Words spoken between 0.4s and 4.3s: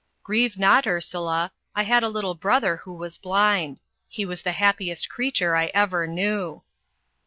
not, Ursula. I had a little brother who was blind. He